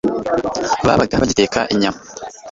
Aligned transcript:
babaga 0.85 1.21
bagiteka 1.21 1.59
inyama 1.75 1.99